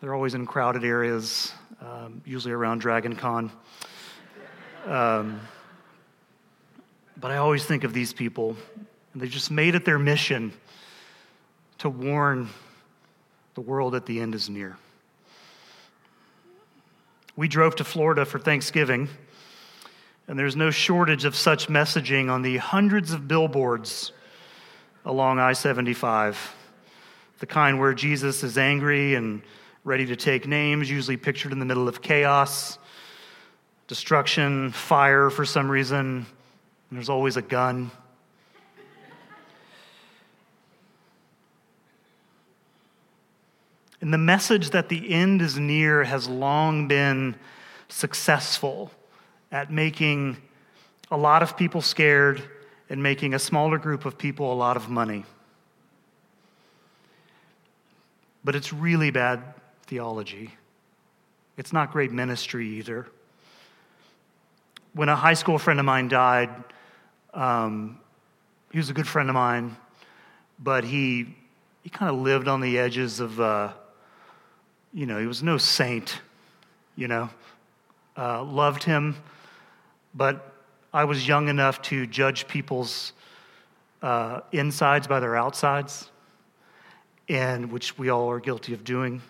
They're 0.00 0.14
always 0.14 0.32
in 0.32 0.46
crowded 0.46 0.84
areas, 0.84 1.52
um, 1.82 2.22
usually 2.24 2.54
around 2.54 2.78
Dragon 2.78 3.14
Con. 3.14 3.52
Um, 4.86 5.42
but 7.18 7.30
I 7.30 7.36
always 7.36 7.66
think 7.66 7.84
of 7.84 7.92
these 7.92 8.14
people, 8.14 8.56
and 9.12 9.20
they 9.20 9.28
just 9.28 9.50
made 9.50 9.74
it 9.74 9.84
their 9.84 9.98
mission 9.98 10.50
to 11.78 11.90
warn 11.90 12.48
the 13.52 13.60
world 13.60 13.92
that 13.92 14.06
the 14.06 14.18
end 14.18 14.34
is 14.34 14.48
near. 14.48 14.78
We 17.36 17.48
drove 17.48 17.74
to 17.76 17.84
Florida 17.84 18.24
for 18.24 18.38
Thanksgiving, 18.38 19.08
and 20.28 20.38
there's 20.38 20.54
no 20.54 20.70
shortage 20.70 21.24
of 21.24 21.34
such 21.34 21.66
messaging 21.66 22.30
on 22.30 22.42
the 22.42 22.58
hundreds 22.58 23.12
of 23.12 23.26
billboards 23.26 24.12
along 25.04 25.40
I 25.40 25.52
75. 25.52 26.54
The 27.40 27.46
kind 27.46 27.80
where 27.80 27.92
Jesus 27.92 28.44
is 28.44 28.56
angry 28.56 29.16
and 29.16 29.42
ready 29.82 30.06
to 30.06 30.14
take 30.14 30.46
names, 30.46 30.88
usually 30.88 31.16
pictured 31.16 31.50
in 31.50 31.58
the 31.58 31.64
middle 31.64 31.88
of 31.88 32.00
chaos, 32.00 32.78
destruction, 33.88 34.70
fire 34.70 35.28
for 35.28 35.44
some 35.44 35.68
reason, 35.68 36.26
there's 36.92 37.08
always 37.08 37.36
a 37.36 37.42
gun. 37.42 37.90
And 44.04 44.12
the 44.12 44.18
message 44.18 44.68
that 44.72 44.90
the 44.90 45.10
end 45.14 45.40
is 45.40 45.58
near 45.58 46.04
has 46.04 46.28
long 46.28 46.88
been 46.88 47.36
successful 47.88 48.90
at 49.50 49.72
making 49.72 50.36
a 51.10 51.16
lot 51.16 51.42
of 51.42 51.56
people 51.56 51.80
scared 51.80 52.42
and 52.90 53.02
making 53.02 53.32
a 53.32 53.38
smaller 53.38 53.78
group 53.78 54.04
of 54.04 54.18
people 54.18 54.52
a 54.52 54.56
lot 54.56 54.76
of 54.76 54.90
money. 54.90 55.24
But 58.44 58.54
it's 58.54 58.74
really 58.74 59.10
bad 59.10 59.42
theology. 59.86 60.50
It's 61.56 61.72
not 61.72 61.90
great 61.90 62.12
ministry 62.12 62.68
either. 62.76 63.06
When 64.92 65.08
a 65.08 65.16
high 65.16 65.32
school 65.32 65.58
friend 65.58 65.80
of 65.80 65.86
mine 65.86 66.08
died, 66.08 66.50
um, 67.32 67.98
he 68.70 68.76
was 68.76 68.90
a 68.90 68.92
good 68.92 69.08
friend 69.08 69.30
of 69.30 69.34
mine, 69.34 69.78
but 70.58 70.84
he, 70.84 71.34
he 71.82 71.88
kind 71.88 72.14
of 72.14 72.20
lived 72.20 72.48
on 72.48 72.60
the 72.60 72.78
edges 72.78 73.18
of. 73.18 73.40
Uh, 73.40 73.72
you 74.94 75.06
know, 75.06 75.18
he 75.18 75.26
was 75.26 75.42
no 75.42 75.58
saint, 75.58 76.20
you 76.96 77.08
know. 77.08 77.28
Uh, 78.16 78.44
loved 78.44 78.84
him, 78.84 79.16
but 80.14 80.52
I 80.92 81.04
was 81.04 81.26
young 81.26 81.48
enough 81.48 81.82
to 81.82 82.06
judge 82.06 82.46
people's 82.46 83.12
uh, 84.02 84.40
insides 84.52 85.08
by 85.08 85.18
their 85.18 85.34
outsides, 85.34 86.08
and 87.28 87.72
which 87.72 87.98
we 87.98 88.08
all 88.08 88.30
are 88.30 88.38
guilty 88.38 88.72
of 88.72 88.84
doing. 88.84 89.20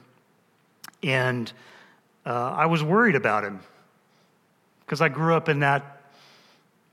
And 1.02 1.50
uh, 2.26 2.50
I 2.50 2.66
was 2.66 2.82
worried 2.82 3.14
about 3.14 3.42
him 3.42 3.60
because 4.84 5.00
I 5.00 5.08
grew 5.08 5.34
up 5.34 5.48
in 5.48 5.60
that, 5.60 6.02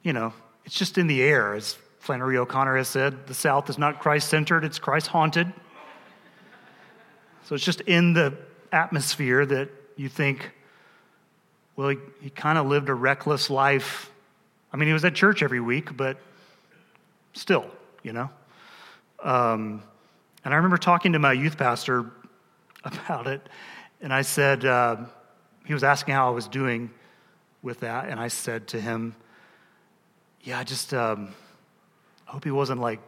you 0.01 0.13
know, 0.13 0.31
it's 0.63 0.75
just 0.75 0.97
in 0.97 1.07
the 1.07 1.21
air, 1.21 1.55
as 1.55 1.77
Flannery 1.99 2.37
O'Connor 2.37 2.77
has 2.77 2.87
said. 2.87 3.27
The 3.27 3.33
South 3.33 3.69
is 3.69 3.77
not 3.77 3.99
Christ 3.99 4.29
centered, 4.29 4.63
it's 4.63 4.79
Christ 4.79 5.07
haunted. 5.07 5.51
So 7.43 7.55
it's 7.55 7.65
just 7.65 7.81
in 7.81 8.13
the 8.13 8.37
atmosphere 8.71 9.45
that 9.45 9.69
you 9.95 10.09
think, 10.09 10.51
well, 11.75 11.89
he, 11.89 11.97
he 12.21 12.29
kind 12.29 12.57
of 12.57 12.67
lived 12.67 12.89
a 12.89 12.93
reckless 12.93 13.49
life. 13.49 14.11
I 14.71 14.77
mean, 14.77 14.87
he 14.87 14.93
was 14.93 15.05
at 15.05 15.15
church 15.15 15.43
every 15.43 15.59
week, 15.59 15.95
but 15.95 16.17
still, 17.33 17.65
you 18.03 18.13
know? 18.13 18.29
Um, 19.21 19.83
and 20.43 20.53
I 20.53 20.57
remember 20.57 20.77
talking 20.77 21.13
to 21.13 21.19
my 21.19 21.33
youth 21.33 21.57
pastor 21.57 22.11
about 22.83 23.27
it, 23.27 23.47
and 24.01 24.13
I 24.13 24.23
said, 24.23 24.65
uh, 24.65 24.97
he 25.65 25.73
was 25.73 25.83
asking 25.83 26.15
how 26.15 26.27
I 26.27 26.31
was 26.31 26.47
doing 26.47 26.89
with 27.61 27.81
that, 27.81 28.09
and 28.09 28.19
I 28.19 28.29
said 28.29 28.67
to 28.69 28.81
him, 28.81 29.15
Yeah, 30.43 30.57
I 30.57 30.63
just 30.63 30.93
um, 30.93 31.35
hope 32.25 32.43
he 32.43 32.49
wasn't 32.49 32.81
like 32.81 32.99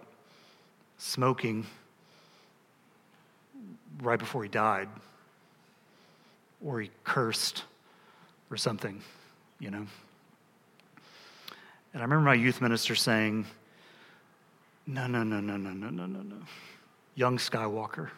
smoking 0.99 1.65
right 4.01 4.19
before 4.19 4.43
he 4.43 4.49
died 4.49 4.89
or 6.65 6.81
he 6.81 6.89
cursed 7.03 7.63
or 8.49 8.57
something, 8.57 9.01
you 9.59 9.69
know. 9.69 9.85
And 11.93 12.01
I 12.01 12.05
remember 12.05 12.21
my 12.21 12.33
youth 12.33 12.61
minister 12.61 12.95
saying, 12.95 13.45
No, 14.87 15.07
no, 15.07 15.23
no, 15.23 15.39
no, 15.39 15.57
no, 15.57 15.71
no, 15.71 15.89
no, 15.89 16.05
no, 16.05 16.21
no. 16.21 16.35
Young 17.15 17.37
Skywalker. 17.37 18.09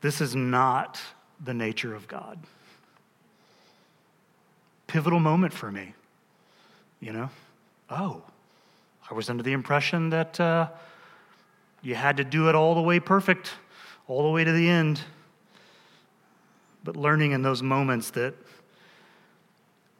this 0.00 0.20
is 0.20 0.34
not 0.34 1.00
the 1.44 1.54
nature 1.54 1.94
of 1.94 2.08
God. 2.08 2.38
Pivotal 4.86 5.20
moment 5.20 5.52
for 5.52 5.70
me, 5.70 5.94
you 6.98 7.12
know? 7.12 7.30
Oh, 7.88 8.22
I 9.08 9.14
was 9.14 9.30
under 9.30 9.42
the 9.42 9.52
impression 9.52 10.10
that 10.10 10.40
uh, 10.40 10.68
you 11.82 11.94
had 11.94 12.16
to 12.16 12.24
do 12.24 12.48
it 12.48 12.54
all 12.56 12.74
the 12.74 12.82
way 12.82 12.98
perfect 12.98 13.52
all 14.10 14.24
the 14.24 14.30
way 14.30 14.42
to 14.42 14.50
the 14.50 14.68
end. 14.68 15.00
But 16.82 16.96
learning 16.96 17.30
in 17.30 17.42
those 17.42 17.62
moments 17.62 18.10
that 18.10 18.34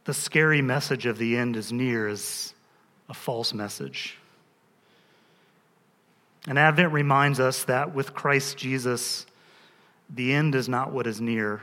the 0.03 0.13
scary 0.13 0.61
message 0.61 1.05
of 1.05 1.17
the 1.17 1.37
end 1.37 1.55
is 1.55 1.71
near 1.71 2.09
is 2.09 2.53
a 3.07 3.13
false 3.13 3.53
message. 3.53 4.17
And 6.45 6.59
Advent 6.59 6.91
reminds 6.91 7.39
us 7.39 7.63
that 7.65 7.93
with 7.95 8.13
Christ 8.13 8.57
Jesus, 8.57 9.25
the 10.09 10.33
end 10.33 10.55
is 10.55 10.67
not 10.67 10.91
what 10.91 11.07
is 11.07 11.21
near, 11.21 11.61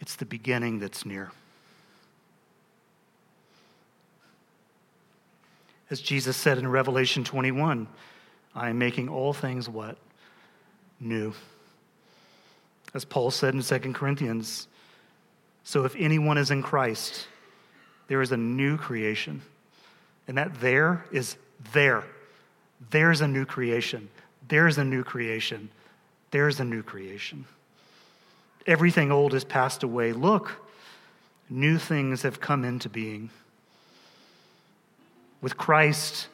it's 0.00 0.16
the 0.16 0.24
beginning 0.24 0.80
that's 0.80 1.06
near. 1.06 1.30
As 5.88 6.00
Jesus 6.00 6.36
said 6.36 6.58
in 6.58 6.66
Revelation 6.66 7.22
21, 7.22 7.86
I 8.56 8.70
am 8.70 8.78
making 8.78 9.08
all 9.08 9.32
things 9.32 9.68
what? 9.68 9.98
New. 11.00 11.32
As 12.94 13.04
Paul 13.04 13.30
said 13.30 13.54
in 13.54 13.62
2 13.62 13.78
Corinthians, 13.92 14.66
so 15.64 15.84
if 15.84 15.94
anyone 15.96 16.38
is 16.38 16.50
in 16.50 16.62
Christ, 16.62 17.26
there 18.06 18.22
is 18.22 18.32
a 18.32 18.36
new 18.36 18.76
creation. 18.76 19.42
And 20.26 20.38
that 20.38 20.60
there 20.60 21.04
is 21.12 21.36
there. 21.72 22.04
There's 22.90 23.20
a 23.20 23.28
new 23.28 23.44
creation. 23.44 24.08
There's 24.48 24.78
a 24.78 24.84
new 24.84 25.04
creation. 25.04 25.68
There's 26.30 26.60
a 26.60 26.64
new 26.64 26.82
creation. 26.82 27.44
Everything 28.66 29.12
old 29.12 29.32
has 29.32 29.44
passed 29.44 29.82
away. 29.82 30.12
Look, 30.12 30.52
new 31.48 31.78
things 31.78 32.22
have 32.22 32.40
come 32.40 32.64
into 32.64 32.88
being. 32.88 33.30
With 35.40 35.56
Christ, 35.56 36.28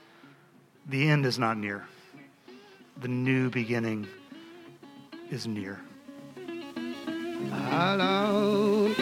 the 0.87 1.09
end 1.09 1.27
is 1.27 1.38
not 1.38 1.57
near, 1.57 1.85
the 3.00 3.09
new 3.09 3.50
beginning 3.50 4.07
is 5.35 5.47
near. 5.49 5.81
Our 7.51 7.97
Lord. 7.97 8.97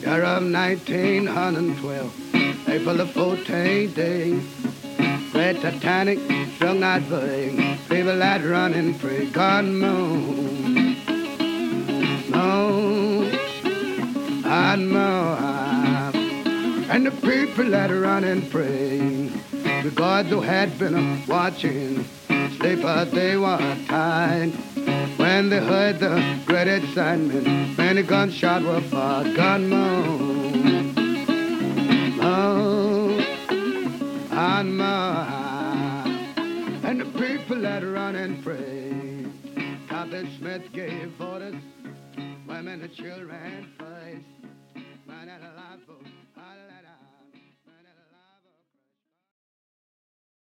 Year 0.00 0.24
of 0.24 0.42
1912, 0.42 2.68
April 2.68 2.96
the 2.96 3.04
14th 3.04 3.94
day. 3.94 4.40
Great 5.30 5.60
Titanic 5.60 6.18
strung 6.56 6.82
out 6.82 7.08
big, 7.08 7.56
people 7.88 8.18
that 8.18 8.44
running 8.44 8.92
free, 8.94 9.30
God 9.30 9.66
moon, 9.66 10.96
moon, 12.28 13.38
and 14.44 14.90
moon, 14.90 16.14
and 16.90 17.06
the 17.06 17.12
people 17.12 17.70
that 17.70 17.90
running 17.90 18.42
free. 18.42 19.15
The 19.86 19.92
guards 19.92 20.28
who 20.30 20.40
had 20.40 20.76
been 20.80 21.24
watching, 21.28 22.04
sleeper 22.58 23.04
they 23.04 23.36
were 23.36 23.56
tied. 23.86 24.50
When 25.16 25.48
they 25.48 25.60
heard 25.60 26.00
the 26.00 26.40
great 26.44 26.66
excitement, 26.66 27.78
many 27.78 28.02
gunshots 28.02 28.64
were 28.64 28.80
fired. 28.80 29.36
Gun 29.36 29.68
moan, 29.68 30.94
moan, 32.16 33.20
and. 34.32 34.82
And 36.82 37.00
the 37.02 37.06
people 37.20 37.60
that 37.60 37.84
run 37.84 38.16
and 38.16 38.42
pray. 38.42 39.24
Captain 39.88 40.28
Smith 40.36 40.72
gave 40.72 41.12
orders, 41.20 41.54
women 42.48 42.82
and 42.82 42.92
children 42.92 43.72
first. 43.78 43.86